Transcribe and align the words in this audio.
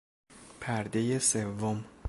پردهی 0.61 1.19
سوم 1.19 1.85